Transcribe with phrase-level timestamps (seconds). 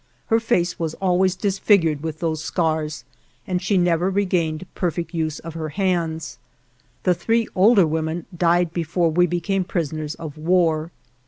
[0.33, 3.05] Her face was always disfigured with those scars
[3.45, 6.39] and she never regained perfect use of her hands.
[7.03, 10.89] The three older women died be fore we became prisoners of war.